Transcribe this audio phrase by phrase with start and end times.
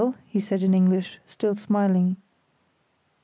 [0.25, 2.17] he said, in English, still smiling.